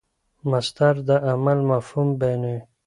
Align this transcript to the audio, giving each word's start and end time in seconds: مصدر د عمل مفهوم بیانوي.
مصدر 0.51 0.95
د 1.07 1.09
عمل 1.29 1.59
مفهوم 1.71 2.09
بیانوي. 2.19 2.59